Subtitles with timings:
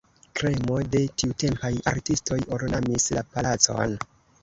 [0.37, 3.99] Kremo de tiutempaj artistoj ornamis la palacon.